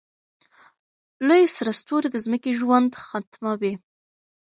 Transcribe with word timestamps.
لوی 1.27 1.43
سره 1.55 1.71
ستوری 1.79 2.07
د 2.11 2.17
ځمکې 2.25 2.51
ژوند 2.59 2.91
ختموي. 3.05 3.73